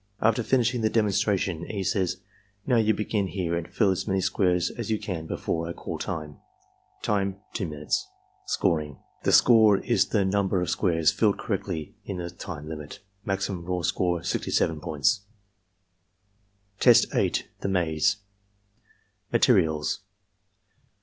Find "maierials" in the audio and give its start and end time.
19.31-19.99